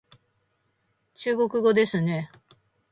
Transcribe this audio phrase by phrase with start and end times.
[1.15, 2.39] 便于阅读